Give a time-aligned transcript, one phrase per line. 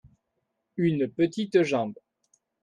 [0.77, 1.93] une petite jambe.